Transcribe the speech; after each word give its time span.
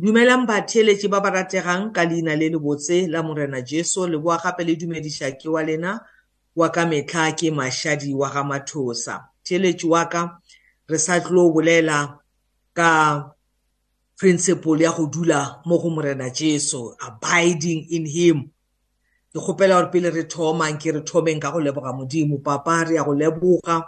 dumelang 0.00 0.46
batheletši 0.48 1.08
ba 1.12 1.20
ba 1.20 1.30
rategang 1.30 1.92
ka 1.92 2.02
leina 2.08 2.32
le 2.40 2.48
lebotse 2.48 3.06
la 3.12 3.20
morena 3.22 3.60
jesu 3.60 4.06
le 4.08 4.16
boa 4.18 4.40
gape 4.42 4.64
le 4.64 4.74
dumediša 4.80 5.36
ke 5.36 5.48
wa 5.48 5.62
lena 5.62 6.00
wa 6.56 6.68
ka 6.72 6.86
metlha 6.86 7.36
ke 7.36 7.50
mašadi 7.52 8.14
wa 8.14 8.28
ga 8.32 8.42
mathosa. 8.42 9.28
Theletši 9.44 9.86
wa 9.86 10.04
ka 10.08 10.40
re 10.88 10.98
sa 10.98 11.20
tlo 11.20 11.52
bolela 11.52 12.18
ka 12.72 12.90
principle 14.16 14.80
ya 14.80 14.92
go 14.92 15.06
dula 15.06 15.60
mo 15.66 15.78
go 15.78 15.90
morena 15.90 16.30
jesu 16.30 16.96
abiding 17.06 17.86
in 17.90 18.06
him. 18.06 18.50
Ke 19.32 19.38
kgopela 19.38 19.80
gore 19.80 19.90
pele 19.92 20.10
re 20.10 20.24
thomang 20.24 20.80
ke 20.80 20.92
re 20.96 21.00
thomeng 21.00 21.40
ka 21.40 21.52
go 21.52 21.60
leboga 21.60 21.92
modimo. 21.92 22.42
Papa 22.42 22.84
re 22.88 22.94
ya 22.96 23.04
go 23.04 23.12
leboga 23.12 23.84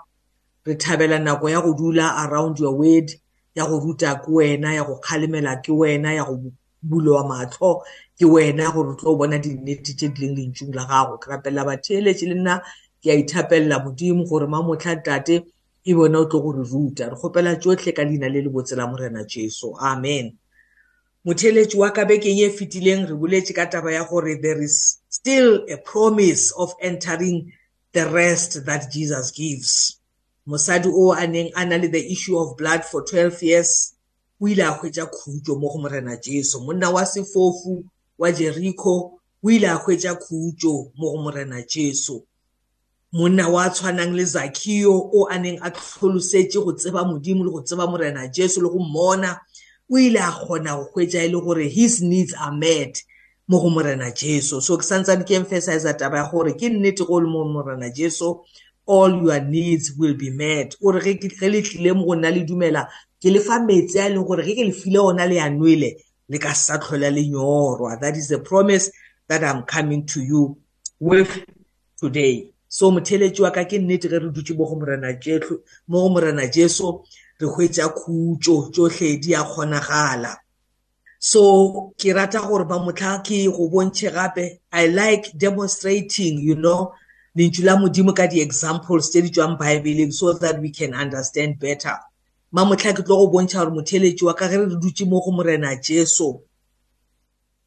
re 0.67 0.75
thabela 0.75 1.19
nako 1.19 1.51
ya 1.51 1.61
go 1.61 1.73
dula 1.75 2.29
around 2.29 2.59
your 2.59 2.77
word. 2.77 3.11
Ya 3.55 3.66
go 3.66 3.80
ruta 3.80 4.21
ke 4.21 4.29
wena 4.29 4.75
ya 4.75 4.85
go 4.85 5.00
kgalemela 5.00 5.62
ke 5.62 5.73
wena 5.73 6.14
ya 6.14 6.25
go 6.25 6.53
bulewa 6.82 7.25
matlho 7.29 7.82
ke 8.18 8.27
wena 8.27 8.72
gore 8.72 8.96
tlo 8.96 9.17
bona 9.17 9.39
dinnete 9.39 9.94
tse 9.96 10.08
di 10.08 10.27
leng 10.27 10.36
lentšung 10.36 10.75
la 10.75 10.85
gago. 10.86 11.18
Ke 11.18 11.31
rapelela 11.31 11.64
batheeletše 11.64 12.27
le 12.29 12.35
nna 12.35 12.63
ke 13.03 13.11
a 13.11 13.17
ithapelela 13.17 13.85
modimo 13.85 14.25
gore 14.29 14.46
mamotlha 14.46 15.03
tate 15.04 15.44
e 15.85 15.94
bone 15.94 16.17
o 16.17 16.25
tlo 16.25 16.41
gore 16.41 16.64
ruta. 16.64 17.11
Re 17.11 17.17
kgopela 17.17 17.57
tsotlhe 17.57 17.93
ka 17.94 18.03
leina 18.03 18.29
le 18.29 18.41
le 18.43 18.50
botse 18.50 18.77
la 18.77 18.86
morena 18.86 19.25
jesu. 19.25 19.75
Amen. 19.79 20.39
Motheeletši 21.27 21.77
wa 21.79 21.91
ka 21.91 22.05
bekeng 22.05 22.41
e 22.41 22.50
fetileng 22.50 23.07
re 23.07 23.14
boletše 23.14 23.55
ka 23.55 23.66
taba 23.66 23.93
ya 23.93 24.05
gore 24.05 24.41
there 24.43 24.61
is 24.63 24.99
still 25.08 25.64
a 25.71 25.77
promise 25.77 26.53
of 26.57 26.75
entering 26.80 27.53
the 27.93 28.08
rest 28.11 28.64
that 28.66 28.91
jesus 28.91 29.30
gives. 29.30 30.02
Mosadi 30.46 30.89
o 30.89 31.13
a 31.13 31.27
neng 31.27 31.51
a 31.55 31.64
na 31.64 31.77
le 31.77 31.89
the 31.89 32.12
issue 32.12 32.39
of 32.39 32.56
blood 32.56 32.84
for 32.84 33.03
12 33.05 33.42
years 33.42 33.95
o 34.41 34.48
ile 34.48 34.62
a 34.64 34.73
hwetša 34.73 35.06
khutšo 35.06 35.59
mo 35.61 35.69
go 35.69 35.78
morena 35.78 36.17
jesu. 36.17 36.61
Monna 36.61 36.91
wa 36.91 37.06
sefofu 37.06 37.84
wa 38.19 38.33
jericho 38.33 39.20
o 39.45 39.50
ile 39.50 39.69
a 39.69 39.78
hwetša 39.78 40.19
khutšo 40.19 40.92
mo 40.97 41.12
go 41.12 41.22
morena 41.22 41.62
jesu. 41.62 42.27
Monna 43.12 43.48
wa 43.48 43.70
tshwanang 43.70 44.16
le 44.16 44.25
zakio 44.25 45.11
o 45.14 45.28
a 45.31 45.39
neng 45.39 45.58
a 45.62 45.70
tlholosetše 45.70 46.64
go 46.64 46.72
tseba 46.72 47.05
modimo 47.05 47.44
le 47.44 47.50
go 47.50 47.61
tseba 47.61 47.86
morena 47.86 48.27
jesu 48.28 48.61
le 48.62 48.69
go 48.69 48.78
mmona 48.78 49.38
o 49.91 49.98
ile 49.98 50.19
a 50.19 50.33
kgona 50.33 50.77
go 50.77 50.91
hwetša 50.91 51.22
e 51.22 51.28
le 51.28 51.41
gore 51.41 51.69
his 51.69 52.00
needs 52.00 52.34
are 52.34 52.56
met 52.56 53.05
mo 53.47 53.61
go 53.61 53.70
morena 53.70 54.11
jesu. 54.11 54.61
So 54.61 54.77
ke 54.77 54.83
santsane 54.83 55.25
ke 55.25 55.34
emphasize 55.38 55.92
taba 55.94 56.16
ya 56.19 56.31
gore 56.31 56.53
ke 56.55 56.69
nnete 56.69 57.06
go 57.06 57.20
le 57.20 57.28
mo 57.28 57.44
morena 57.44 57.91
jesu 57.91 58.41
all 58.86 59.22
your 59.22 59.41
needs 59.41 59.92
will 59.97 60.14
be 60.14 60.30
met. 60.30 60.75
O 60.83 60.92
re 60.92 61.14
ge 61.14 61.30
le 61.48 61.62
tlile 61.62 61.94
mo 61.94 62.05
go 62.06 62.14
nna 62.14 62.30
le 62.30 62.44
dumela 62.44 62.88
ke 63.20 63.30
le 63.30 63.41
fa 63.41 63.61
metsi 63.61 63.98
a 63.98 64.08
e 64.08 64.14
leng 64.14 64.27
gore 64.27 64.42
ge 64.42 64.55
ke 64.55 64.64
le 64.64 64.72
file 64.72 64.98
ona 64.98 65.27
le 65.27 65.38
a 65.38 65.48
nwele 65.50 65.97
le 66.28 66.38
ka 66.38 66.52
sa 66.55 66.78
tlhola 66.78 67.10
le 67.10 67.22
nyorwa. 67.22 68.00
That 68.00 68.16
is 68.16 68.30
a 68.33 68.38
promise 68.38 68.91
that 69.28 69.44
i'm 69.44 69.62
coming 69.62 70.06
to 70.06 70.20
you 70.22 70.56
with 70.98 71.44
today. 71.98 72.53
So 72.69 72.91
motheletši 72.91 73.41
wa 73.41 73.50
ka 73.50 73.64
ke 73.64 73.78
nnete 73.78 74.08
ge 74.08 74.19
re 74.19 74.30
dutse 74.30 74.56
mo 74.56 74.66
go 74.66 74.77
morena 74.77 76.48
jesu 76.48 77.03
re 77.41 77.47
hwetša 77.47 77.88
khutšo 77.94 78.72
tsohle 78.72 79.20
di 79.20 79.34
a 79.34 79.44
kgonagala. 79.44 80.36
So 81.19 81.92
ke 81.97 82.14
rata 82.14 82.41
gore 82.41 82.64
ba 82.64 82.78
motlha 82.78 83.22
ke 83.22 83.47
go 83.47 83.69
bontšhe 83.70 84.10
gape 84.12 84.58
i 84.72 84.86
like 84.86 85.30
demonstrating 85.38 86.38
you 86.38 86.56
know 86.56 86.94
lentšu 87.36 87.62
la 87.64 87.77
modimo 87.77 88.12
ka 88.12 88.27
di-examples 88.27 89.11
tse 89.11 89.22
di 89.22 89.30
tswang 89.30 89.56
bibleng 89.58 90.12
so 90.12 90.33
that 90.33 90.61
we 90.61 90.70
can 90.70 90.94
understand 90.94 91.58
better. 91.58 91.97
Ma 92.52 92.64
motlha 92.64 92.92
ke 92.92 93.02
tlo 93.02 93.16
go 93.16 93.27
bontšha 93.33 93.64
gore 93.64 93.72
motheletši 93.77 94.22
wa 94.27 94.34
ka 94.34 94.48
ge 94.48 94.56
re 94.61 94.66
re 94.66 94.77
dutse 94.77 95.05
mo 95.08 95.20
go 95.20 95.30
morena 95.33 95.77
jesu 95.80 96.41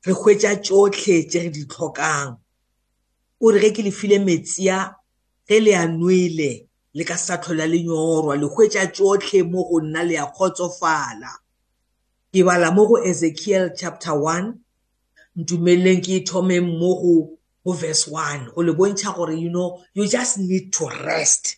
re 0.06 0.14
hwetša 0.14 0.62
tsotlhe 0.62 1.26
tse 1.30 1.40
re 1.40 1.50
di 1.50 1.66
tlhokang. 1.66 2.38
O 3.42 3.52
re 3.52 3.60
ge 3.60 3.72
ke 3.74 3.82
le 3.82 3.92
file 3.92 4.20
metsia 4.22 4.94
ge 5.50 5.60
le 5.60 5.74
a 5.74 5.88
nwele 5.88 6.70
le 6.94 7.04
ka 7.04 7.18
sa 7.18 7.38
tlhola 7.38 7.66
le 7.66 7.82
nyorwa 7.82 8.38
le 8.38 8.46
hwetša 8.46 8.94
tsotlhe 8.94 9.42
mo 9.44 9.66
go 9.66 9.82
nna 9.82 10.04
le 10.06 10.16
a 10.22 10.30
kgotsofala. 10.30 11.32
Ke 12.32 12.46
bala 12.46 12.70
mo 12.72 12.86
go 12.86 13.02
ezekiel 13.02 13.74
chapter 13.74 14.14
1 14.14 14.54
ntumeleleng 15.36 16.06
ke 16.06 16.22
thome 16.22 16.62
mo 16.62 16.92
go 17.02 17.16
go 17.66 17.74
verse 17.74 18.08
1 18.08 18.52
go 18.56 18.62
le 18.62 18.74
bontšha 18.74 19.16
gore 19.16 19.34
you 19.34 19.50
know 19.50 19.84
you 19.94 20.08
just 20.08 20.38
need 20.38 20.72
to 20.72 20.88
rest. 21.04 21.58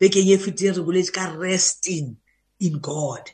Bekeng 0.00 0.30
e 0.30 0.36
feteng 0.38 0.76
re 0.76 0.82
boletse 0.82 1.12
ka 1.12 1.34
resting 1.36 2.16
in 2.60 2.78
god. 2.78 3.30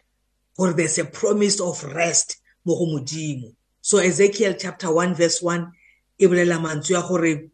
Gore 0.57 0.73
there's 0.73 0.99
a 0.99 1.05
promise 1.05 1.61
of 1.61 1.85
rest 1.85 2.39
mo 2.65 2.75
go 2.75 2.87
modimo. 2.87 3.55
So 3.81 3.99
ezekiel 3.99 4.55
chapter 4.59 4.93
1 4.93 5.15
verse 5.15 5.41
1 5.43 5.73
e 6.19 6.27
bolela 6.27 6.59
mantswe 6.59 6.95
ya 6.95 7.07
gore 7.07 7.51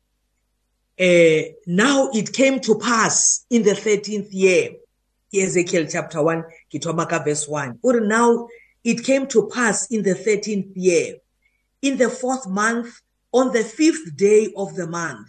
uh, 1.01 1.53
now 1.67 2.11
it 2.13 2.33
came 2.33 2.61
to 2.61 2.79
pass 2.79 3.47
in 3.51 3.63
the 3.63 3.73
13th 3.73 4.29
year 4.31 4.71
ezekiel 5.33 5.87
chapter 5.91 6.23
1 6.23 6.43
ke 6.71 6.81
thoma 6.81 7.09
ka 7.09 7.23
verse 7.25 7.49
1 7.49 7.79
ore 7.83 8.01
now 8.01 8.47
it 8.85 9.05
came 9.05 9.27
to 9.27 9.49
pass 9.49 9.91
in 9.91 10.03
the 10.03 10.15
13th 10.15 10.73
year. 10.75 11.17
In 11.83 11.97
the 11.99 12.09
fourth 12.09 12.49
month 12.49 13.01
on 13.33 13.53
the 13.53 13.63
fifth 13.63 14.17
day 14.17 14.53
of 14.57 14.75
the 14.77 14.87
month 14.87 15.29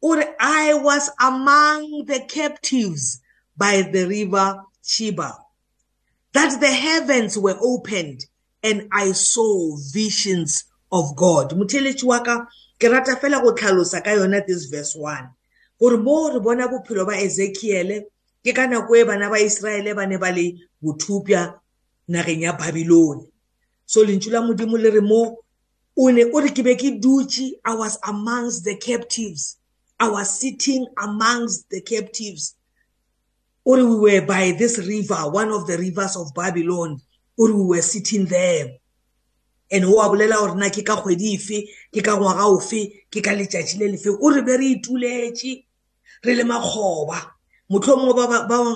ore 0.00 0.24
i 0.40 0.74
was 0.74 1.10
among 1.20 2.04
the 2.06 2.20
captives 2.28 3.20
by 3.56 3.82
the 3.82 4.06
river 4.06 4.62
Chiba, 4.82 5.36
that 6.32 6.60
the 6.60 6.70
heavens 6.70 7.38
were 7.38 7.56
opened 7.60 8.26
and 8.62 8.88
I 8.92 9.12
saw 9.12 9.76
visions 9.92 10.64
of 10.90 11.16
God. 11.16 11.50
Motheletši 11.50 12.04
wa 12.04 12.22
ka 12.22 12.46
ke 12.78 12.90
rata 12.90 13.16
fela 13.16 13.42
go 13.42 13.54
tlhalosa 13.54 14.02
ka 14.04 14.10
yona 14.10 14.44
this 14.46 14.66
verse 14.66 14.94
1 14.96 15.28
gore 15.78 15.96
mo 15.98 16.30
re 16.32 16.40
bona 16.40 16.68
bophelo 16.68 17.06
ba 17.06 17.14
Ezekiel 17.14 18.06
ke 18.44 18.54
ka 18.54 18.66
nako 18.66 18.96
e 18.96 19.04
bana 19.04 19.30
ba 19.30 19.38
Israele 19.38 19.94
ba 19.94 20.06
ne 20.06 20.16
ba 20.16 20.30
le 20.30 20.58
bothupya 20.82 21.54
nageng 22.08 22.42
ya 22.42 22.52
Babylon. 22.56 23.26
So 23.86 24.04
lentšu 24.04 24.30
la 24.30 24.42
modimo 24.42 24.78
le 24.78 24.90
re 24.90 25.00
mo 25.00 25.38
o 25.96 26.10
ne 26.10 26.24
o 26.24 26.40
re 26.40 26.50
ke 26.50 26.62
be 26.64 26.74
ke 26.76 27.00
dutše 27.00 27.52
I 27.64 27.74
was 27.74 27.98
amongst 28.06 28.64
the 28.64 28.76
captives. 28.76 29.58
I 30.00 30.08
was 30.08 30.40
sitting 30.40 30.86
amongst 30.98 31.70
the 31.70 31.80
captives. 31.80 32.56
Or 33.64 33.76
we 33.76 33.96
were 33.98 34.26
by 34.26 34.56
this 34.58 34.78
river, 34.78 35.30
one 35.30 35.52
of 35.52 35.66
the 35.66 35.78
rivers 35.78 36.16
of 36.16 36.34
Babylon, 36.34 37.00
or 37.38 37.54
we 37.54 37.64
were 37.64 37.82
sitting 37.82 38.24
there. 38.26 38.78
And 39.70 39.84
ho 39.84 40.00
a 40.00 40.08
bolela 40.08 40.36
gore 40.36 40.56
na 40.56 40.68
ke 40.68 40.84
ka 40.84 41.00
kgwedi 41.00 41.36
efe 41.36 41.68
ke 41.94 42.02
ka 42.04 42.18
ngwaga 42.18 42.44
ofe 42.44 43.06
ke 43.10 43.22
ka 43.22 43.32
letšatši 43.32 43.78
le 43.78 43.86
lefe 43.94 44.10
o 44.12 44.28
re 44.28 44.42
be 44.42 44.56
re 44.56 44.66
ituletše 44.76 45.64
re 46.24 46.34
le 46.34 46.44
makgoba 46.44 47.32
mohlomongwe 47.70 48.26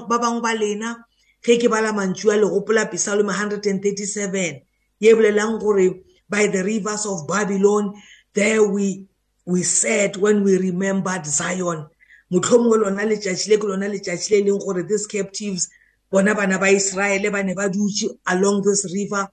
ba 0.09 0.19
bangwe 0.19 0.41
ba 0.41 0.55
lena 0.55 1.05
ge 1.44 1.59
ke 1.60 1.69
bala 1.69 1.93
mantšu 1.93 2.32
a 2.32 2.41
legopola 2.41 2.88
psalm 2.88 3.28
137 3.28 4.62
ye 5.00 5.15
bolelang 5.15 5.60
gore 5.60 6.06
by 6.28 6.47
the 6.47 6.62
rivers 6.64 7.06
of 7.06 7.26
babylon 7.26 7.94
there 8.34 8.62
we 8.69 9.06
we 9.47 9.62
said 9.62 10.16
when 10.16 10.42
we 10.44 10.59
remembered 10.59 11.25
zion. 11.25 11.87
Mohlomongwe 12.32 12.78
lona 12.82 13.03
letšatši 13.06 13.48
le 13.50 13.56
ke 13.59 13.66
lona 13.66 13.87
letšatši 13.88 14.31
le 14.31 14.50
leng 14.50 14.59
gore 14.59 14.82
these 14.82 15.06
captives 15.06 15.70
bona 16.10 16.34
bana 16.34 16.59
ba 16.59 16.66
israele 16.66 17.31
ba 17.31 17.42
ne 17.42 17.54
ba 17.54 17.69
dutše 17.70 18.10
along 18.26 18.62
this 18.62 18.84
river 18.92 19.28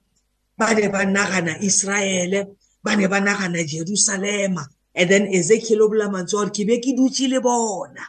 ba 0.56 0.74
ne 0.74 0.88
ba 0.88 1.04
nagana 1.04 1.58
israele 1.60 2.54
ba 2.82 2.96
ne 2.96 3.08
ba 3.08 3.20
nagana 3.20 3.66
jerusalema. 3.66 4.64
And 4.94 5.10
then 5.10 5.26
ezekiel 5.26 5.82
o 5.82 5.88
bola 5.88 6.08
mantswe 6.08 6.32
gore 6.32 6.50
ke 6.50 6.62
be 6.66 6.78
ke 6.78 6.94
dutše 6.94 7.28
le 7.28 7.40
bona. 7.40 8.06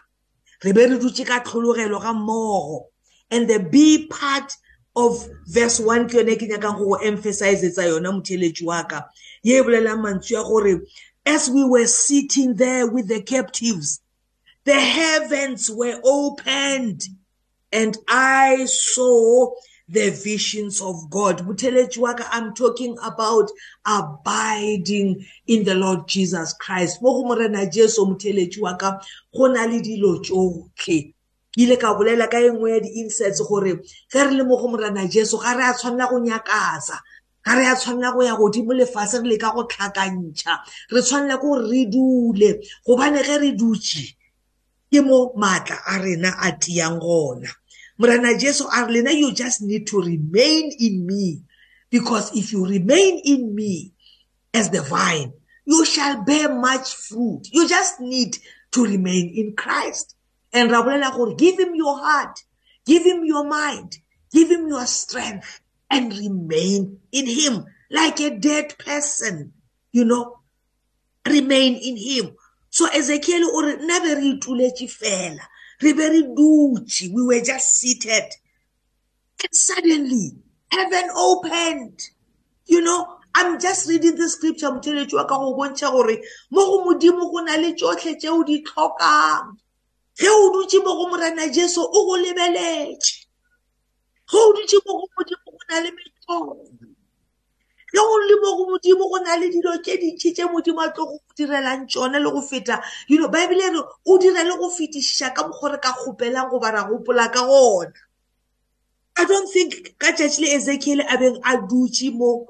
Re 0.63 0.72
be 0.72 0.85
re 0.85 1.00
dutše 1.02 1.25
ka 1.25 1.41
tlhologelo 1.41 2.00
ga 2.00 2.13
mmogo. 2.13 2.85
And 3.31 3.50
the 3.50 3.59
b 3.59 4.07
part 4.07 4.53
of 4.96 5.28
verse 5.48 5.80
1 5.80 6.08
ke 6.08 6.14
yone 6.14 6.36
ke 6.36 6.48
nyakang 6.50 6.78
go 6.78 6.86
go 6.86 6.96
emphasize 6.96 7.62
tsa 7.74 7.84
yona 7.84 8.12
motheletši 8.12 8.64
wa 8.64 8.84
ka 8.84 9.04
ye 9.44 9.59
e 9.59 9.62
bolelang 9.62 10.02
mantswe 10.02 10.32
ya 10.38 10.44
gore 10.44 10.82
as 11.26 11.50
we 11.50 11.64
were 11.64 11.88
sitting 11.88 12.56
there 12.56 12.88
with 12.88 13.08
the 13.08 13.22
captives 13.22 14.02
the 14.64 14.80
heavens 14.80 15.70
were 15.70 16.00
opened 16.03 17.03
and 17.72 17.97
I 18.08 18.66
saw 18.66 19.53
the 19.88 20.09
visions 20.09 20.82
of 20.82 21.09
God. 21.09 21.40
Mutelechwaka, 21.40 22.26
I'm 22.32 22.53
talking 22.53 22.98
about 23.03 23.52
abiding 23.86 25.26
in 25.48 25.64
the 25.64 25.76
Lord 25.76 26.08
Jesus 26.08 26.53
Christ. 26.53 27.02
Mo 27.02 27.22
go 27.22 27.28
morena 27.28 27.70
Jesu 27.70 28.06
mutelechwaka 28.06 29.03
go 29.36 29.48
na 29.48 29.66
le 29.66 29.82
dilo 29.82 30.24
tsotlhe. 30.24 31.15
Ke 31.55 31.63
ile 31.63 31.78
ka 31.78 31.96
bolela 31.96 32.28
ka 32.28 32.37
engwe 32.37 32.72
ya 32.72 32.79
di-inserts 32.79 33.40
gore 33.47 33.79
ge 34.11 34.19
re 34.23 34.31
le 34.31 34.43
mo 34.43 34.57
go 34.57 34.67
morena 34.67 35.07
Jesu 35.07 35.37
ga 35.37 35.55
re 35.55 35.63
a 35.63 35.73
tshwanela 35.73 36.09
go 36.09 36.19
nyakasa 36.19 36.99
ga 37.46 37.55
re 37.55 37.66
a 37.66 37.75
tshwanela 37.75 38.13
go 38.13 38.22
ya 38.23 38.35
godimo 38.35 38.73
lefase 38.75 39.23
re 39.23 39.29
le 39.29 39.37
ka 39.37 39.55
go 39.55 39.63
tlhakantšha 39.63 40.59
re 40.91 41.02
tshwanela 41.02 41.40
ko 41.40 41.55
re 41.63 41.85
dule 41.87 42.59
gobane 42.85 43.23
ge 43.23 43.40
re 43.40 43.52
dutše 43.55 44.05
ke 44.91 44.99
mo 44.99 45.31
maatla 45.40 45.79
a 45.87 45.97
rena 46.03 46.35
a 46.43 46.52
tiang 46.59 46.99
gona 46.99 47.47
morena 47.97 48.35
jesu 48.35 48.67
a 48.67 48.84
re 48.84 48.99
lena 48.99 49.11
you 49.11 49.31
just 49.31 49.61
need 49.61 49.87
to 49.87 50.02
remain 50.02 50.72
in 50.79 51.07
me 51.07 51.40
Because 51.96 52.35
if 52.35 52.52
you 52.52 52.66
remain 52.66 53.22
in 53.23 53.55
me 53.55 53.93
as 54.53 54.69
the 54.69 54.81
vine, 54.81 55.34
you 55.66 55.85
shall 55.85 56.23
bear 56.23 56.53
much 56.53 56.93
fruit. 56.96 57.43
You 57.52 57.67
just 57.67 57.99
need 57.99 58.37
to 58.72 58.84
remain 58.84 59.34
in 59.35 59.55
Christ. 59.55 60.15
And 60.55 60.72
Rabulela 60.72 61.37
give 61.37 61.59
him 61.59 61.75
your 61.75 61.99
heart, 61.99 62.40
give 62.85 63.03
him 63.03 63.25
your 63.25 63.43
mind, 63.43 63.97
give 64.31 64.49
him 64.49 64.69
your 64.69 64.85
strength, 64.85 65.59
and 65.91 66.17
remain 66.17 66.97
in 67.11 67.28
him 67.28 67.66
like 67.91 68.22
a 68.22 68.37
dead 68.37 68.73
person, 68.79 69.52
you 69.91 70.05
know, 70.05 70.40
remain 71.28 71.75
in 71.75 71.97
him. 71.97 72.35
So 72.69 72.87
Ezekiel 72.87 73.49
or 73.53 73.75
never 73.85 74.16
ituletse 74.16 74.87
fela. 74.87 75.41
Re 75.81 75.91
be 75.91 76.09
re 76.09 76.23
dutse, 76.23 77.11
we 77.11 77.22
were 77.22 77.41
just 77.41 77.75
seated. 77.75 78.23
And 79.43 79.53
suddenly, 79.53 80.37
heaven 80.72 81.09
opened. 81.17 81.99
You 82.66 82.79
know, 82.79 83.17
I'm 83.35 83.59
just 83.59 83.90
reading 83.90 84.16
the 84.16 84.29
scripture 84.29 84.67
motheletši 84.67 85.16
wa 85.16 85.25
ka 85.25 85.37
go 85.37 85.53
bontšha 85.53 85.91
gore 85.91 86.17
mo 86.49 86.66
go 86.66 86.85
modimo 86.85 87.29
go 87.29 87.43
na 87.43 87.57
le 87.57 87.73
tsotlhe 87.75 88.16
tšeo 88.16 88.46
di 88.46 88.63
tlhokang 88.63 89.57
ge 90.17 90.29
o 90.29 90.50
dutse 90.53 90.78
mo 90.85 90.91
go 90.97 91.06
morena 91.12 91.47
jesu 91.56 91.82
o 91.82 92.00
go 92.08 92.16
lebeletše 92.23 93.16
ge 94.29 94.38
o 94.47 94.53
dutse 94.56 94.78
mo 94.85 94.91
go 95.00 95.06
modimo 95.16 95.47
go 95.53 95.62
na 95.70 95.79
le 95.84 95.90
metlono 95.97 96.53
le 97.96 98.02
go 98.02 98.17
le 98.28 98.35
mo 98.41 98.50
go 98.58 98.64
modimo 98.72 99.09
go 99.09 99.17
na 99.23 99.35
le 99.40 99.50
dilo 99.50 99.78
tse 99.84 99.97
dintšhi 99.97 100.34
tse 100.34 100.44
modimo 100.52 100.82
a 100.82 100.90
tlo 100.91 101.06
go 101.06 101.20
direlang 101.38 101.88
tsone 101.88 102.20
le 102.20 102.29
go 102.32 102.41
feta. 102.41 102.82
You 103.08 103.20
know 103.20 103.29
baebile 103.29 103.72
re 103.72 103.82
o 104.06 104.17
dira 104.17 104.44
le 104.44 104.58
go 104.58 104.70
fetišiša 104.70 105.34
ka 105.34 105.47
mokgwa 105.47 105.72
re 105.72 105.79
ka 105.79 105.94
kgopelang 105.94 106.50
go 106.50 106.59
bara 106.59 106.84
gopola 106.84 107.32
ka 107.32 107.41
gona. 107.47 107.94
I 109.17 109.26
don't 109.26 109.47
think 109.47 109.97
ka 109.97 110.12
tšatši 110.12 110.41
le 110.41 110.47
ezekiele 110.58 111.03
a 111.08 111.17
beng 111.17 111.40
a 111.44 111.56
dutse 111.58 112.12
mo 112.12 112.47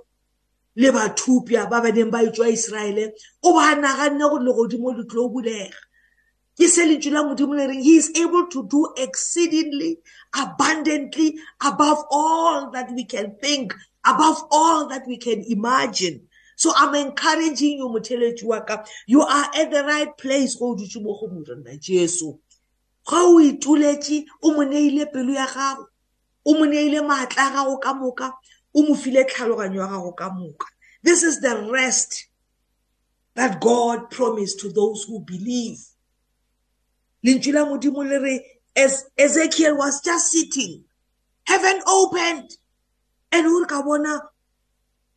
le 0.75 0.91
bathupia 0.91 1.69
ba 1.69 1.81
ba 1.81 1.91
neng 1.91 2.09
ba 2.09 2.25
etswa 2.25 2.49
iseraele 2.49 3.13
o 3.43 3.53
ba 3.53 3.75
naganne 3.75 4.25
gore 4.25 4.43
legodimo 4.43 4.97
le 4.97 5.05
tlo 5.05 5.29
bulega. 5.29 5.77
Ke 6.57 6.67
se 6.69 6.85
lentšu 6.85 7.11
la 7.11 7.23
modimo 7.23 7.55
le 7.55 7.67
reng 7.67 7.83
he 7.83 7.97
is 7.97 8.11
able 8.15 8.47
to 8.47 8.67
do 8.67 8.87
exceedingly 8.97 9.99
abundantly 10.33 11.37
above 11.61 12.03
all 12.11 12.71
that 12.71 12.91
we 12.91 13.03
can 13.03 13.35
think 13.41 13.73
above 14.05 14.43
all 14.51 14.87
that 14.87 15.05
we 15.07 15.17
can 15.17 15.43
imagine. 15.49 16.27
So 16.55 16.71
I'm 16.75 16.95
encouraging 16.95 17.79
you, 17.79 17.89
Motheletši 17.89 18.43
wa 18.43 18.61
ka, 18.61 18.85
you 19.07 19.21
are 19.21 19.49
at 19.55 19.71
the 19.71 19.83
right 19.83 20.15
place 20.17 20.55
go 20.55 20.75
dutse 20.75 21.01
mo 21.01 21.17
go 21.19 21.27
morena 21.27 21.77
Jesu. 21.77 22.37
Ga 23.05 23.17
o 23.17 23.39
ituletše, 23.39 24.25
o 24.41 24.53
mo 24.53 24.63
neile 24.63 25.11
pelo 25.11 25.33
ya 25.33 25.47
gago, 25.47 25.87
o 26.45 26.53
mo 26.53 26.65
neile 26.65 27.01
maatla 27.01 27.49
a 27.49 27.51
gago 27.51 27.81
ka 27.81 27.93
moka, 27.93 28.31
o 28.73 28.83
mo 28.83 28.95
file 28.95 29.25
tlhaloganyo 29.25 29.81
ya 29.81 29.87
gago 29.87 30.15
ka 30.15 30.29
moka. 30.29 30.67
This 31.03 31.23
is 31.23 31.41
the 31.41 31.69
rest 31.71 32.27
that 33.35 33.59
God 33.59 34.09
promised 34.09 34.59
to 34.61 34.71
those 34.71 35.03
who 35.03 35.19
believe. 35.19 35.79
Lentšu 37.25 37.53
la 37.53 37.65
modimo 37.65 38.03
le 38.03 38.19
re, 38.19 38.45
as 38.75 39.05
Ezekiel 39.17 39.77
was 39.77 40.01
just 40.01 40.31
sitting, 40.31 40.83
heaven 41.47 41.81
opened, 41.87 42.51
and 43.31 43.47
o 43.47 43.59
re 43.61 43.65
ka 43.65 43.81
bona 43.81 44.21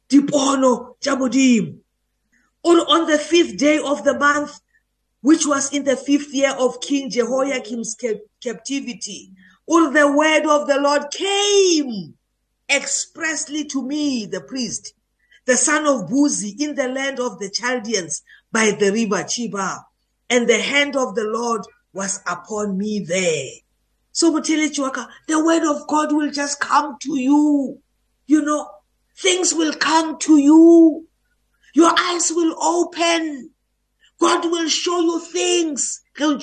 dipono 0.09 0.97
tša 1.01 1.17
modimo. 1.19 1.79
O 2.65 2.75
re 2.75 2.81
on 2.89 3.07
the 3.07 3.19
fifth 3.19 3.57
day 3.57 3.79
of 3.79 4.05
the 4.05 4.19
month 4.19 4.61
which 5.21 5.47
was 5.47 5.73
in 5.73 5.85
the 5.85 5.97
fifth 5.97 6.33
year 6.33 6.55
of 6.59 6.81
king 6.81 7.11
jehoiakim's 7.11 7.97
captivity 8.43 9.33
or 9.67 9.91
the 9.91 10.11
word 10.11 10.47
of 10.47 10.67
the 10.67 10.79
lord 10.81 11.11
came 11.11 12.15
expressly 12.71 13.65
to 13.65 13.83
me 13.83 14.27
the 14.27 14.41
priest 14.41 14.95
the 15.47 15.57
son 15.57 15.87
of 15.87 16.09
buzi 16.09 16.55
in 16.61 16.75
the 16.75 16.89
land 16.89 17.19
of 17.19 17.39
the 17.39 17.51
chaldeans 17.51 18.23
by 18.53 18.71
the 18.71 18.93
river 18.93 19.25
chiba 19.25 19.83
and 20.31 20.49
the 20.49 20.59
hand 20.59 20.95
of 20.97 21.15
the 21.15 21.25
lord 21.25 21.63
was 21.93 22.21
upon 22.27 22.77
me 22.77 23.01
there 23.01 23.51
so 24.13 24.31
the 24.31 25.45
word 25.45 25.65
of 25.65 25.87
god 25.89 26.13
will 26.13 26.31
just 26.31 26.61
come 26.61 26.97
to 27.01 27.19
you 27.19 27.81
you 28.29 28.43
know, 28.43 28.69
things 29.17 29.55
will 29.55 29.73
come 29.73 30.19
to 30.19 30.37
you. 30.37 31.09
Your 31.75 31.93
eyes 31.99 32.31
will 32.31 32.55
open. 32.63 33.51
God 34.21 34.45
will 34.45 34.69
show 34.69 35.01
you 35.01 35.19
things. 35.21 36.03
There 36.17 36.37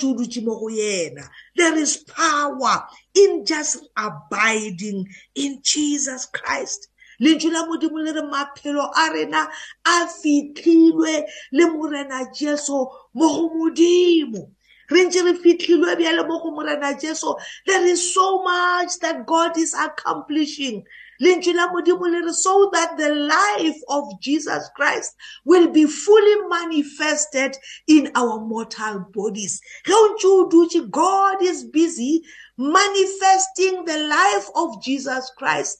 is 1.78 1.96
power 2.08 2.84
in 3.14 3.44
just 3.46 3.88
abiding 3.96 5.06
in 5.34 5.60
Jesus 5.62 6.26
Christ. 6.26 6.88
lentswe 7.18 7.50
la 7.50 7.64
modimo 7.64 7.96
le 8.04 8.12
re 8.12 8.20
maphelo 8.28 8.92
a 8.94 9.10
rena 9.10 9.48
a 9.86 10.06
fitlhilwe 10.06 11.24
le 11.50 11.70
morena 11.72 12.26
jesu 12.30 12.76
mo 13.14 13.26
go 13.28 13.48
modimo 13.56 14.50
re 14.90 15.04
ntse 15.04 15.22
re 15.22 15.34
fitlhilwe 15.34 15.96
bjale 15.96 16.26
mo 16.26 16.38
go 16.42 16.50
morena 16.50 16.94
jesu 16.94 17.34
there 17.66 17.86
is 17.86 18.14
so 18.14 18.42
much 18.42 18.98
that 19.00 19.26
god 19.26 19.56
is 19.58 19.74
accomplishing 19.74 20.84
so 21.18 22.70
that 22.72 22.94
the 22.98 23.14
life 23.14 23.80
of 23.88 24.20
Jesus 24.20 24.68
Christ 24.76 25.14
will 25.44 25.70
be 25.70 25.86
fully 25.86 26.48
manifested 26.48 27.56
in 27.88 28.10
our 28.14 28.40
mortal 28.40 29.06
bodies. 29.12 29.60
God 29.86 31.42
is 31.42 31.64
busy 31.64 32.22
manifesting 32.58 33.84
the 33.84 34.08
life 34.08 34.48
of 34.54 34.82
Jesus 34.82 35.30
Christ 35.38 35.78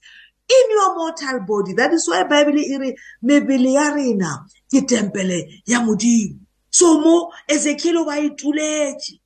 in 0.48 0.70
your 0.70 0.96
mortal 0.96 1.40
body. 1.40 1.74
That 1.74 1.92
is 1.92 2.08
why 2.08 2.22
Bible 2.24 2.58
iri 2.58 2.96
mebele 3.22 3.72
ya 3.72 3.92
rena 3.94 4.46
ke 4.70 4.86
tempele 4.86 5.62
ya 5.66 5.80
modimo. 5.80 6.45
So 6.76 7.00
mo 7.00 7.32
Ezekiel 7.48 8.04
ba 8.04 8.20
ituletse. 8.20 9.18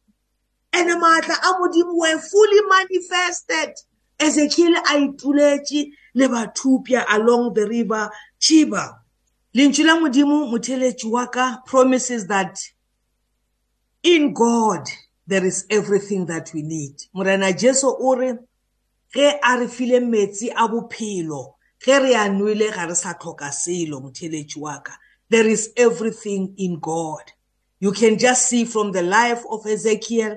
And 0.73 0.88
maatla 1.02 1.35
a 1.35 1.58
modimo 1.58 1.99
were 1.99 2.17
fully 2.20 2.61
manifested. 2.69 3.75
Ezekiel 4.20 4.76
a 4.76 4.94
ituletse 4.94 5.91
le 6.14 6.29
bathupia 6.29 7.05
along 7.11 7.55
the 7.55 7.67
river 7.67 8.08
Chiba. 8.41 9.00
Lentswe 9.52 9.85
la 9.85 9.99
modimo 9.99 10.47
motheletši 10.49 11.11
wa 11.11 11.26
ka 11.26 11.61
promises 11.67 12.29
that 12.29 12.56
in 14.05 14.32
God 14.32 14.87
there 15.26 15.44
is 15.44 15.67
everything 15.70 16.26
that 16.26 16.52
we 16.55 16.62
need. 16.62 16.94
Morena 17.12 17.52
Jesu 17.52 17.88
o 17.88 18.14
re 18.14 18.35
ge 19.12 19.41
a 19.43 19.58
re 19.58 19.67
file 19.67 19.99
metsi 19.99 20.52
a 20.55 20.69
bophelo 20.69 21.55
ge 21.85 21.99
re 21.99 22.14
a 22.14 22.29
nwele 22.31 22.73
ga 22.73 22.85
re 22.85 22.94
sa 22.94 23.14
tlhoka 23.14 23.50
selo 23.50 24.00
motheletši 24.00 24.56
wa 24.56 24.79
ka 24.79 24.93
there 25.29 25.49
is 25.49 25.73
everything 25.76 26.54
in 26.57 26.78
God. 26.78 27.33
You 27.80 27.92
can 27.92 28.18
just 28.18 28.49
see 28.49 28.64
from 28.64 28.92
the 28.92 29.02
life 29.02 29.42
of 29.50 29.66
Ezekiel, 29.66 30.37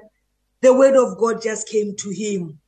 the 0.62 0.74
word 0.74 0.96
of 0.96 1.18
God 1.18 1.44
just 1.44 1.68
came 1.68 1.96
to 1.98 2.10
him 2.10 2.60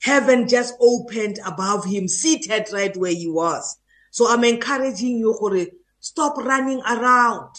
heaven 0.00 0.48
just 0.48 0.74
opened 0.80 1.38
above 1.44 1.84
him, 1.84 2.08
seated 2.08 2.66
right 2.72 2.96
where 2.96 3.12
he 3.12 3.28
was. 3.28 3.78
So 4.10 4.28
I'm 4.28 4.44
encouraging 4.44 5.18
you, 5.18 5.32
Hore, 5.32 5.66
stop 6.00 6.36
running 6.38 6.80
around. 6.80 7.50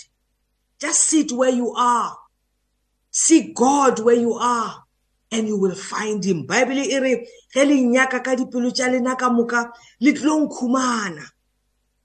Just 0.79 1.03
sit 1.03 1.31
where 1.31 1.49
you 1.49 1.73
are. 1.73 2.15
Seek 3.11 3.55
God 3.55 3.99
where 3.99 4.15
you 4.15 4.33
are 4.33 4.83
and 5.31 5.47
you 5.47 5.59
will 5.59 5.75
find 5.75 6.23
him. 6.23 6.45
Bible 6.45 6.77
e 6.77 6.99
re 6.99 7.27
ge 7.53 7.65
le 7.65 7.75
nyaka 7.75 8.23
ka 8.23 8.35
dipelo 8.35 8.71
tša 8.71 8.91
lena 8.91 9.15
ka 9.15 9.29
moka 9.29 9.71
le 9.99 10.13
tlong 10.13 10.47
khumana. 10.49 11.25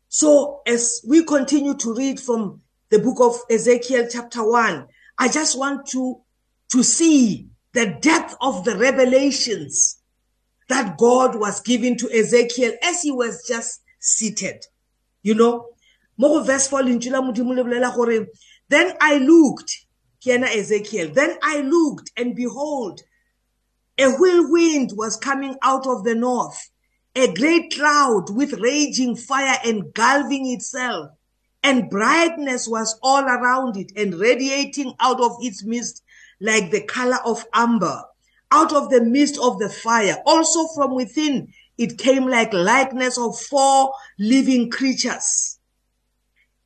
So 0.08 0.62
as 0.66 1.04
we 1.06 1.24
continue 1.24 1.74
to 1.74 1.94
read 1.94 2.18
from 2.18 2.61
the 2.92 2.98
book 2.98 3.20
of 3.20 3.40
Ezekiel 3.50 4.06
chapter 4.10 4.44
1, 4.44 4.86
I 5.18 5.28
just 5.28 5.58
want 5.58 5.86
to 5.88 6.20
to 6.72 6.82
see 6.82 7.48
the 7.72 7.96
depth 8.02 8.36
of 8.42 8.64
the 8.64 8.76
revelations 8.76 10.02
that 10.68 10.98
God 10.98 11.34
was 11.34 11.62
giving 11.62 11.96
to 11.96 12.10
Ezekiel 12.10 12.72
as 12.82 13.00
he 13.00 13.10
was 13.10 13.46
just 13.48 13.80
seated. 13.98 14.66
You 15.22 15.34
know, 15.34 15.68
mo 16.18 16.42
verse 16.44 16.68
4 16.68 16.82
then 18.68 18.92
I 19.00 19.16
looked, 19.18 19.86
Kiana 20.22 20.54
Ezekiel, 20.54 21.12
then 21.14 21.38
I 21.42 21.62
looked 21.62 22.10
and 22.18 22.36
behold, 22.36 23.00
a 23.98 24.10
whirlwind 24.10 24.92
was 24.96 25.16
coming 25.16 25.56
out 25.62 25.86
of 25.86 26.04
the 26.04 26.14
north, 26.14 26.70
a 27.16 27.32
great 27.32 27.72
cloud 27.72 28.28
with 28.28 28.52
raging 28.60 29.16
fire 29.16 29.58
engulfing 29.64 30.52
itself, 30.52 31.12
and 31.62 31.90
brightness 31.90 32.66
was 32.68 32.98
all 33.02 33.24
around 33.24 33.76
it 33.76 33.92
and 33.96 34.14
radiating 34.14 34.94
out 35.00 35.20
of 35.20 35.36
its 35.40 35.64
midst 35.64 36.02
like 36.40 36.70
the 36.70 36.82
color 36.82 37.18
of 37.24 37.44
amber 37.54 38.02
out 38.52 38.72
of 38.72 38.90
the 38.90 39.00
midst 39.00 39.38
of 39.42 39.58
the 39.58 39.68
fire. 39.68 40.18
Also 40.26 40.68
from 40.74 40.94
within, 40.94 41.52
it 41.78 41.98
came 41.98 42.26
like 42.26 42.52
likeness 42.52 43.18
of 43.18 43.38
four 43.38 43.92
living 44.18 44.70
creatures. 44.70 45.58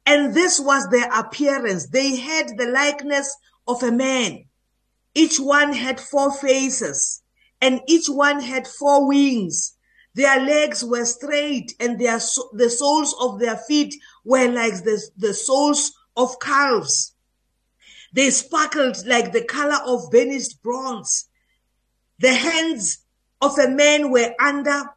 And 0.04 0.34
this 0.34 0.60
was 0.60 0.88
their 0.90 1.08
appearance. 1.12 1.88
They 1.88 2.16
had 2.16 2.58
the 2.58 2.66
likeness 2.66 3.34
of 3.66 3.82
a 3.82 3.92
man. 3.92 4.46
Each 5.14 5.38
one 5.38 5.72
had 5.72 6.00
four 6.00 6.32
faces 6.32 7.22
and 7.60 7.80
each 7.86 8.08
one 8.08 8.40
had 8.40 8.66
four 8.66 9.08
wings. 9.08 9.74
Their 10.14 10.40
legs 10.40 10.84
were 10.84 11.04
straight 11.04 11.74
and 11.78 11.98
their, 11.98 12.18
the 12.52 12.70
soles 12.70 13.14
of 13.20 13.38
their 13.38 13.56
feet 13.56 13.94
were 14.26 14.48
like 14.48 14.82
the, 14.84 15.00
the 15.16 15.32
soles 15.32 15.92
of 16.16 16.38
calves. 16.40 17.14
They 18.12 18.30
sparkled 18.30 19.06
like 19.06 19.32
the 19.32 19.44
color 19.44 19.78
of 19.86 20.10
burnished 20.10 20.62
bronze. 20.62 21.28
The 22.18 22.34
hands 22.34 22.98
of 23.40 23.58
a 23.58 23.68
man 23.68 24.10
were 24.10 24.34
under 24.40 24.90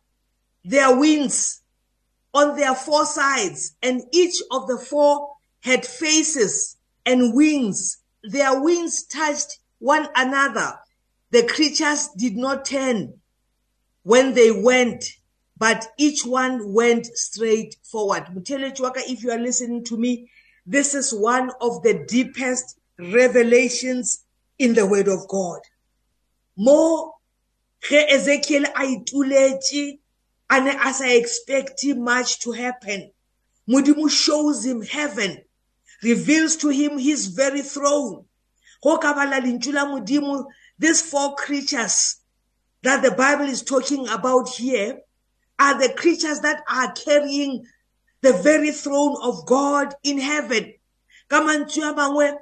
their 0.65 0.97
wings 0.97 1.61
on 2.33 2.55
their 2.55 2.73
four 2.75 3.05
sides, 3.05 3.75
and 3.81 4.03
each 4.11 4.35
of 4.51 4.67
the 4.67 4.77
four 4.77 5.35
had 5.61 5.85
faces 5.85 6.77
and 7.05 7.33
wings. 7.35 7.97
Their 8.23 8.61
wings 8.61 9.03
touched 9.03 9.59
one 9.79 10.07
another. 10.15 10.79
The 11.31 11.43
creatures 11.43 12.09
did 12.17 12.35
not 12.35 12.65
turn 12.65 13.13
when 14.03 14.33
they 14.33 14.51
went, 14.51 15.05
but 15.59 15.91
each 15.97 16.25
one 16.25 16.73
went 16.73 17.05
straight 17.05 17.75
forward. 17.83 18.23
Mutele 18.33 18.75
Chwaka, 18.75 19.01
if 19.05 19.21
you 19.21 19.31
are 19.31 19.37
listening 19.37 19.83
to 19.83 19.97
me, 19.97 20.31
this 20.65 20.95
is 20.95 21.13
one 21.13 21.51
of 21.59 21.83
the 21.83 22.05
deepest 22.07 22.79
revelations 22.97 24.23
in 24.57 24.73
the 24.73 24.85
word 24.85 25.09
of 25.09 25.27
God. 25.27 25.59
Mo 26.57 27.13
ge 27.81 27.93
Ezekiel 28.09 28.65
a 28.65 28.81
ituletše 28.95 29.99
a 30.49 30.61
ne 30.61 30.71
a 30.71 30.93
sa 30.93 31.05
expect 31.05 31.83
much 31.95 32.39
to 32.39 32.51
happen. 32.51 33.11
Modimo 33.67 34.09
shows 34.09 34.65
him 34.65 34.81
heaven, 34.81 35.43
reveals 36.01 36.55
to 36.55 36.69
him 36.69 36.97
his 36.97 37.27
very 37.27 37.61
throne. 37.61 38.25
Go 38.81 38.97
ka 38.97 39.13
bala 39.13 39.41
lentšu 39.41 39.73
la 39.73 39.85
Modimo, 39.85 40.45
these 40.77 41.01
four 41.01 41.35
creatures 41.35 42.17
that 42.81 43.01
the 43.03 43.11
Bible 43.11 43.45
is 43.45 43.61
talking 43.61 44.07
about 44.07 44.47
here 44.49 44.99
are 45.59 45.79
the 45.79 45.93
creatures 45.93 46.39
that 46.39 46.63
are 46.71 46.91
carrying 46.93 47.65
the 48.21 48.33
very 48.33 48.71
throne 48.71 49.15
of 49.21 49.45
God 49.45 49.93
in 50.03 50.19
heaven. 50.19 50.73
Ka 51.29 51.41
mantswe 51.41 51.89
a 51.89 51.93
mangwe, 51.93 52.37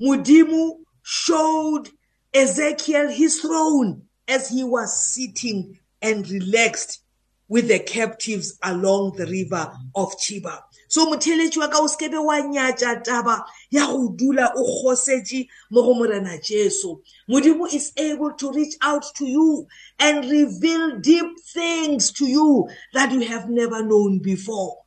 Modimo 0.00 0.78
showed 1.02 1.88
Ezekiel 2.32 3.08
his 3.08 3.40
throne 3.40 4.02
as 4.28 4.48
he 4.48 4.62
was 4.62 4.96
sitting 4.96 5.78
and 6.00 6.28
relaxed 6.28 7.02
with 7.48 7.68
the 7.68 7.80
captives 7.80 8.58
along 8.62 9.16
the 9.16 9.26
river 9.26 9.72
of 9.94 10.16
Chiba. 10.18 10.60
So 10.90 11.06
motheletši 11.06 11.58
wa 11.58 11.68
ka 11.68 11.78
o 11.78 11.86
sekebe 11.86 12.18
wa 12.18 12.34
nyatša 12.42 13.04
taba 13.04 13.44
ya 13.70 13.86
go 13.86 14.08
dula 14.08 14.50
o 14.56 14.62
kgosetše 14.64 15.46
mo 15.70 15.82
go 15.82 15.94
morena 15.94 16.36
Jesu. 16.42 17.00
Modimo 17.28 17.72
is 17.72 17.92
able 17.96 18.32
to 18.32 18.50
reach 18.50 18.74
out 18.82 19.04
to 19.14 19.24
you 19.24 19.68
and 20.00 20.28
reveal 20.28 20.98
deep 20.98 21.38
things 21.54 22.10
to 22.10 22.26
you 22.26 22.68
that 22.92 23.12
you 23.12 23.20
have 23.20 23.48
never 23.48 23.84
known 23.84 24.18
before. 24.18 24.78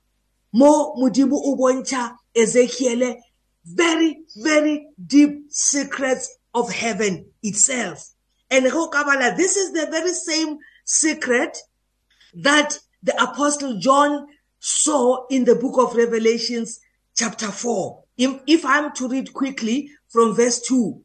Mo 0.52 0.94
Modimo 1.00 1.40
o 1.40 1.56
bontšha 1.56 2.18
Ezekiel 2.36 3.16
very, 3.66 4.24
very 4.36 4.88
deep 5.08 5.46
secrets 5.52 6.38
of 6.54 6.70
heaven 6.70 7.28
itself. 7.44 8.10
And 8.52 8.70
go 8.70 8.90
kabala, 8.90 9.38
this 9.38 9.56
is 9.56 9.72
the 9.72 9.88
very 9.90 10.12
same 10.12 10.58
secret 10.84 11.58
that 12.34 12.78
the 13.04 13.16
apostle 13.24 13.80
John 13.80 14.28
saw 14.66 15.26
in 15.30 15.44
the 15.44 15.56
book 15.56 15.78
of 15.78 15.94
Revelations 15.94 16.80
chapter 17.14 17.52
4. 17.52 18.02
If, 18.18 18.40
if 18.48 18.66
I'm 18.66 18.94
to 18.94 19.10
read 19.10 19.34
quickly 19.34 19.92
from 20.08 20.34
verse 20.34 20.62
2, 20.62 21.04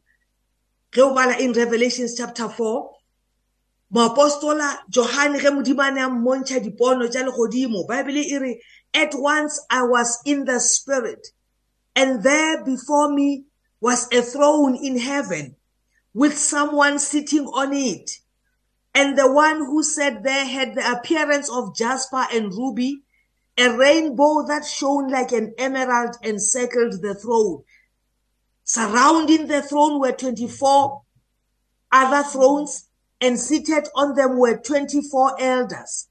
ge 0.95 0.99
o 0.99 1.13
bala 1.13 1.37
in 1.37 1.51
Revelations 1.51 2.15
chapter 2.15 2.47
4, 2.47 2.89
moapostola 3.93 4.77
Johane 4.89 5.41
ge 5.41 5.51
modimo 5.51 5.83
a 5.83 6.07
mmontšha 6.07 6.63
dipono 6.63 7.11
tša 7.11 7.27
legodimo, 7.27 7.85
Bible 7.85 8.19
e 8.19 8.37
re, 8.37 8.61
at 8.93 9.11
once 9.15 9.59
I 9.69 9.83
was 9.83 10.19
in 10.23 10.45
the 10.45 10.61
spirit, 10.61 11.27
and 11.97 12.23
there 12.23 12.63
before 12.63 13.11
me 13.11 13.43
was 13.81 14.07
a 14.13 14.21
throne 14.21 14.77
in 14.77 14.97
heaven 14.97 15.57
with 16.13 16.37
someone 16.37 16.97
sitting 16.97 17.45
on 17.47 17.73
it. 17.73 18.09
And 18.95 19.17
the 19.17 19.29
one 19.29 19.57
who 19.57 19.83
sat 19.83 20.23
there 20.23 20.45
had 20.45 20.75
the 20.75 20.91
appearance 20.91 21.49
of 21.51 21.75
jasper 21.75 22.25
and 22.31 22.53
ruby, 22.53 23.03
a 23.59 23.75
rainbow 23.75 24.45
that 24.47 24.65
shone 24.65 25.09
like 25.09 25.33
an 25.33 25.53
emerald 25.57 26.15
encircled 26.23 27.01
the 27.01 27.13
throne. 27.13 27.63
Surrounding 28.63 29.47
the 29.47 29.61
throne 29.61 29.99
were 29.99 30.13
24 30.13 31.01
other 31.91 32.23
thrones, 32.29 32.87
and 33.19 33.37
seated 33.37 33.87
on 33.95 34.15
them 34.15 34.37
were 34.37 34.57
24 34.57 35.41
elders. 35.41 36.07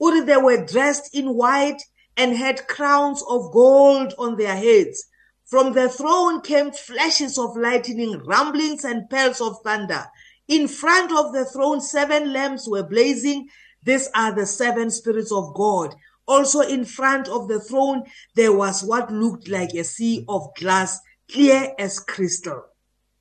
Uri, 0.00 0.20
they 0.20 0.36
were 0.36 0.66
dressed 0.66 1.14
in 1.14 1.34
white 1.34 1.82
and 2.16 2.36
had 2.36 2.66
crowns 2.68 3.22
of 3.28 3.52
gold 3.52 4.12
on 4.18 4.36
their 4.36 4.56
heads. 4.56 5.06
From 5.46 5.72
the 5.72 5.88
throne 5.88 6.42
came 6.42 6.70
flashes 6.70 7.38
of 7.38 7.56
lightning, 7.56 8.18
rumblings, 8.24 8.84
and 8.84 9.08
peals 9.08 9.40
of 9.40 9.56
thunder. 9.64 10.06
In 10.48 10.68
front 10.68 11.12
of 11.12 11.32
the 11.32 11.44
throne, 11.44 11.80
seven 11.80 12.32
lamps 12.32 12.68
were 12.68 12.82
blazing. 12.82 13.48
These 13.82 14.08
are 14.14 14.34
the 14.34 14.46
seven 14.46 14.90
spirits 14.90 15.32
of 15.32 15.54
God. 15.54 15.94
Also 16.30 16.60
in 16.60 16.84
front 16.84 17.26
of 17.28 17.48
the 17.48 17.58
throne, 17.58 18.04
there 18.36 18.52
was 18.52 18.84
what 18.84 19.10
looked 19.10 19.48
like 19.48 19.74
a 19.74 19.82
sea 19.82 20.24
of 20.28 20.54
glass, 20.54 21.00
clear 21.28 21.74
as 21.76 21.98
crystal. 21.98 22.62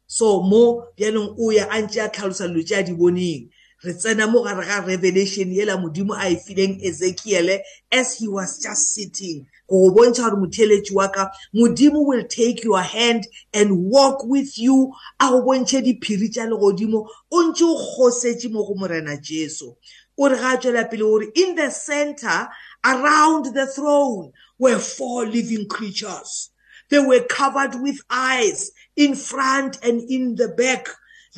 So 0.06 0.44
mo 0.44 0.86
bjanong 0.98 1.34
o 1.40 1.50
ya 1.50 1.66
a 1.66 1.82
ntse 1.82 2.06
a 2.06 2.10
tlhalosa 2.10 2.46
dilo 2.46 2.62
tse 2.62 2.76
a 2.78 2.84
di 2.84 2.94
boneng 2.94 3.50
re 3.84 3.94
tsena 3.94 4.28
mo 4.28 4.44
gare 4.44 4.66
ga 4.66 4.86
revelation 4.86 5.52
yela 5.52 5.78
modimo 5.78 6.14
a 6.14 6.30
e 6.30 6.36
fileng 6.36 6.82
ezekiele 6.84 7.62
as 7.92 8.18
he 8.18 8.28
was 8.28 8.62
just 8.62 8.94
sitting. 8.94 9.48
Go 9.70 9.90
go 9.90 9.96
bontšha 9.96 10.30
gore 10.30 10.42
motheletši 10.42 10.94
wa 10.94 11.08
ka 11.08 11.30
modimo 11.56 12.06
will 12.06 12.26
take 12.28 12.64
your 12.64 12.82
hand 12.82 13.26
and 13.54 13.86
walk 13.86 14.26
with 14.26 14.58
you. 14.58 14.92
A 15.20 15.30
go 15.30 15.44
bontšhe 15.44 15.82
diphiri 15.82 16.30
tša 16.30 16.50
legodimo 16.50 17.08
o 17.32 17.44
ntse 17.44 17.64
o 17.64 17.76
kgosetše 17.78 18.52
mo 18.52 18.66
go 18.66 18.76
morena 18.76 19.18
jesu. 19.18 19.76
O 20.18 20.28
re 20.28 20.36
ga 20.36 20.54
a 20.54 20.58
tswela 20.58 20.90
pele 20.90 21.04
gore 21.04 21.28
in 21.36 21.56
the 21.56 21.70
center 21.70 22.50
around 22.84 23.54
the 23.54 23.66
throne 23.68 24.32
were 24.58 24.78
four 24.80 25.26
living 25.26 25.68
creatures. 25.68 26.50
They 26.90 27.00
were 27.00 27.22
covered 27.22 27.76
with 27.82 28.02
eyes 28.10 28.72
in 28.96 29.16
front 29.16 29.78
and 29.84 30.02
in 30.02 30.36
the 30.36 30.50
back. 30.50 30.90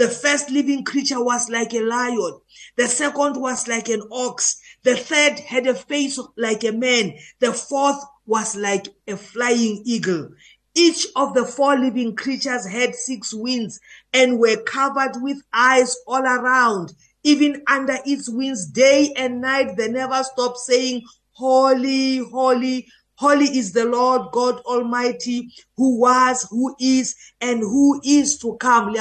The 0.01 0.09
first 0.09 0.49
living 0.49 0.83
creature 0.83 1.23
was 1.23 1.47
like 1.47 1.75
a 1.75 1.81
lion. 1.81 2.39
The 2.75 2.87
second 2.87 3.39
was 3.39 3.67
like 3.67 3.87
an 3.87 4.01
ox. 4.11 4.59
The 4.81 4.95
third 4.95 5.37
had 5.37 5.67
a 5.67 5.75
face 5.75 6.19
like 6.35 6.63
a 6.63 6.71
man. 6.71 7.13
The 7.39 7.53
fourth 7.53 8.03
was 8.25 8.55
like 8.55 8.87
a 9.07 9.15
flying 9.15 9.83
eagle. 9.85 10.29
Each 10.73 11.05
of 11.15 11.35
the 11.35 11.45
four 11.45 11.77
living 11.77 12.15
creatures 12.15 12.65
had 12.65 12.95
six 12.95 13.31
wings 13.31 13.79
and 14.11 14.39
were 14.39 14.63
covered 14.63 15.21
with 15.21 15.37
eyes 15.53 15.95
all 16.07 16.23
around. 16.23 16.93
Even 17.23 17.61
under 17.67 17.99
its 18.03 18.27
wings, 18.27 18.65
day 18.65 19.13
and 19.15 19.39
night, 19.39 19.77
they 19.77 19.87
never 19.87 20.23
stop 20.23 20.57
saying, 20.57 21.03
Holy, 21.33 22.17
holy, 22.17 22.87
Holy 23.21 23.55
is 23.55 23.71
the 23.73 23.85
Lord 23.85 24.31
God 24.31 24.61
Almighty 24.61 25.53
who 25.77 25.99
was, 25.99 26.47
who 26.49 26.75
is, 26.79 27.15
and 27.39 27.59
who 27.59 28.01
is 28.03 28.39
to 28.39 28.57
come. 28.57 28.91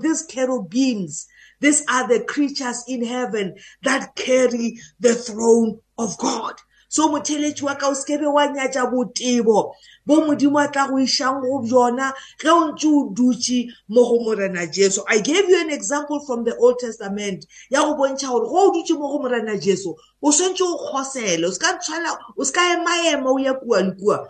These 0.00 0.26
cherubims, 0.28 1.26
these 1.58 1.84
are 1.88 2.06
the 2.06 2.24
creatures 2.28 2.84
in 2.86 3.04
heaven 3.04 3.56
that 3.82 4.14
carry 4.14 4.78
the 5.00 5.14
throne 5.16 5.80
of 5.98 6.16
God. 6.18 6.54
So 6.88 7.08
motheletši 7.08 7.62
wa 7.62 7.74
ka 7.74 7.88
o 7.88 7.94
sekebe 7.94 8.26
wa 8.32 8.46
nyatša 8.46 8.90
botebo. 8.90 9.74
Bo 10.06 10.20
modimo 10.26 10.58
a 10.58 10.68
tla 10.72 10.88
go 10.88 10.96
išang 10.96 11.40
go 11.42 11.60
bjona 11.60 12.12
ge 12.40 12.48
o 12.48 12.72
ntse 12.72 12.86
o 12.88 13.12
dutše 13.14 13.68
mo 13.88 14.04
go 14.04 14.24
morena 14.24 14.66
jesu. 14.66 15.02
I 15.08 15.20
gave 15.20 15.48
you 15.48 15.60
an 15.60 15.70
example 15.70 16.20
from 16.26 16.44
the 16.44 16.56
old 16.56 16.78
testament 16.78 17.44
ya 17.70 17.84
go 17.84 17.94
bontšha 17.94 18.28
gore 18.28 18.46
go 18.48 18.68
o 18.68 18.72
dutše 18.72 18.98
mo 18.98 19.08
go 19.08 19.18
morena 19.18 19.58
jesu 19.58 19.94
o 20.22 20.32
swantse 20.32 20.62
o 20.64 20.76
kgosele 20.76 21.46
o 21.46 21.50
ska 21.50 21.78
tshwana 21.78 22.16
o 22.36 22.44
ska 22.44 22.60
ema-ema 22.72 23.30
o 23.30 23.38
ya 23.38 23.54
kua 23.54 23.82
le 23.82 23.92
kua 23.92 24.28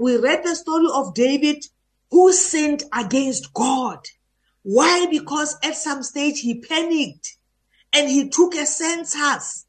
we 0.00 0.16
read 0.16 0.44
the 0.44 0.54
story 0.54 0.86
of 0.92 1.14
david 1.14 1.64
who 2.14 2.32
sinned 2.32 2.84
against 2.92 3.52
god. 3.52 3.98
Why? 4.62 5.06
Because 5.10 5.56
at 5.64 5.76
some 5.76 6.02
stage 6.04 6.40
he 6.40 6.60
panicked 6.60 7.36
and 7.92 8.08
he 8.08 8.28
took 8.28 8.54
a 8.54 8.66
census. 8.66 9.63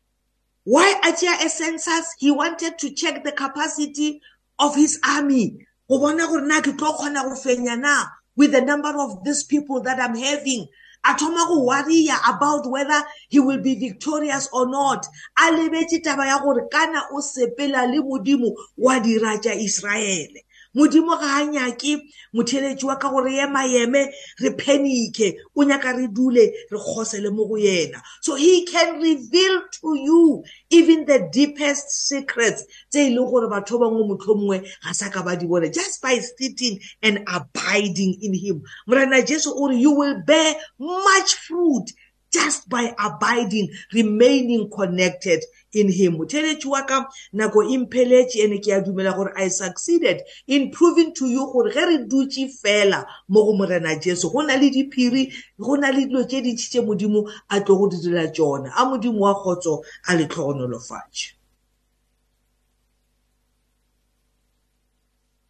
Why 0.66 1.00
at 1.04 1.22
a 1.22 1.48
census 1.48 2.16
he 2.18 2.32
wanted 2.32 2.80
to 2.80 2.90
check 2.92 3.24
the 3.24 3.32
capacity 3.32 4.20
of 4.58 4.76
his 4.76 5.00
army? 5.08 5.60
Go 5.88 6.00
bona 6.00 6.26
gore 6.26 6.42
na 6.42 6.60
ke 6.60 6.76
tlo 6.76 6.98
kgona 6.98 7.22
go 7.22 7.36
fenya 7.36 7.80
na 7.80 8.06
with 8.36 8.52
the 8.52 8.62
number 8.62 8.90
of 9.00 9.24
these 9.24 9.44
people 9.44 9.82
that 9.82 10.00
i'm 10.00 10.16
having? 10.16 10.66
A 11.06 11.14
thoma 11.14 11.46
go 11.48 11.68
worrya 11.70 12.18
about 12.28 12.68
whether 12.68 13.00
he 13.30 13.40
will 13.40 13.62
be 13.62 13.76
victorious 13.76 14.50
or 14.52 14.68
not. 14.68 15.06
A 15.38 15.52
lebetse 15.52 16.02
taba 16.02 16.26
ya 16.26 16.40
gore 16.40 16.68
kana 16.72 17.04
o 17.12 17.22
sepela 17.22 17.86
le 17.86 18.02
modimo 18.02 18.56
wa 18.76 19.00
dira 19.00 19.38
tša 19.38 19.54
iseraele 19.54 20.45
modimo 20.76 21.20
ga 21.20 21.40
a 21.40 21.46
nyake 21.46 22.02
motheletši 22.34 22.86
wa 22.86 22.96
ka 22.96 23.10
gore 23.10 23.34
ye 23.34 23.46
maeme 23.48 24.12
re 24.40 24.50
panike 24.52 25.38
o 25.56 25.64
nyaka 25.64 25.94
re 25.98 26.08
dule 26.08 26.54
re 26.72 26.78
kgosele 26.78 27.32
mo 27.32 27.46
go 27.46 27.56
yena. 27.56 28.02
So 28.22 28.36
he 28.36 28.66
can 28.66 29.02
reveal 29.02 29.62
to 29.82 29.96
you 29.96 30.44
even 30.70 31.06
the 31.06 31.30
deepest 31.32 31.90
secrets 31.90 32.64
tse 32.92 33.08
e 33.08 33.16
leng 33.16 33.30
gore 33.32 33.48
batho 33.48 33.80
ba 33.80 33.88
bangwe 33.88 34.08
motlho 34.10 34.36
mongwe 34.36 34.68
ga 34.84 34.94
sa 34.94 35.10
ka 35.10 35.24
ba 35.24 35.36
di 35.36 35.46
bone 35.48 35.72
just 35.72 36.02
by 36.02 36.20
sitting 36.20 36.80
and 37.02 37.20
abiding 37.28 38.18
in 38.22 38.34
him. 38.34 38.62
Morena 38.88 39.24
jesu 39.24 39.52
o 39.56 39.68
re 39.70 39.78
you 39.78 39.92
will 39.92 40.22
bear 40.26 40.56
much 40.80 41.36
fruit 41.36 41.92
just 42.36 42.70
by 42.70 42.94
abiding 43.00 43.70
remaining 43.94 44.70
connected 44.70 45.40
in 45.74 45.88
him. 45.92 46.18
Motheletši 46.18 46.66
wa 46.66 46.82
ka 46.86 47.06
nako 47.34 47.64
e 47.64 47.78
mpheletše 47.78 48.44
ene 48.44 48.58
ke 48.64 48.72
a 48.74 48.82
dumela 48.82 49.16
gore 49.16 49.32
i 49.36 49.48
succeeded 49.50 50.22
in 50.48 50.72
proving 50.72 51.14
to 51.14 51.28
you 51.28 51.46
gore 51.54 51.72
ge 51.72 51.86
re 51.86 51.98
dutše 52.08 52.50
fela 52.62 53.06
mo 53.30 53.46
go 53.46 53.54
morena 53.54 53.96
jesu 54.00 54.30
go 54.30 54.42
na 54.42 54.56
le 54.56 54.70
diphiri 54.70 55.32
go 55.60 55.76
na 55.76 55.92
le 55.92 56.06
dilo 56.06 56.24
tše 56.24 56.42
dintšhi 56.42 56.70
tše 56.72 56.82
modimo 56.82 57.30
a 57.50 57.60
tlo 57.62 57.78
go 57.78 57.88
di 57.88 57.98
dira 58.04 58.28
tšona. 58.28 58.72
A 58.76 58.86
modimo 58.86 59.20
wa 59.20 59.34
kgotso 59.36 59.84
a 60.08 60.16
le 60.16 60.26
tlhogonolofatše 60.28 61.35